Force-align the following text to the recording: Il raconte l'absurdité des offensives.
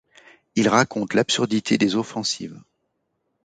Il 0.55 0.67
raconte 0.67 1.13
l'absurdité 1.13 1.77
des 1.77 1.95
offensives. 1.95 2.59